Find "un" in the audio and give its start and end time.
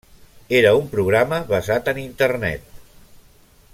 0.77-0.87